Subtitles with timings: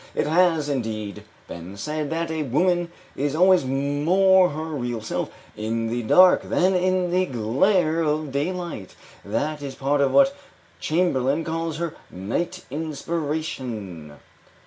[0.15, 5.89] It has, indeed, been said that a woman is always more her real self in
[5.89, 10.35] the dark than in the glare of daylight; this is part of what
[10.79, 14.17] Chamberlain calls her night inspiration.